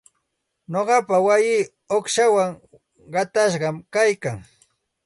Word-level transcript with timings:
Nuqapa 0.71 1.15
wayii 1.25 1.69
uqshawan 1.95 2.51
qatashqam 3.13 3.75
kaykan. 3.93 4.37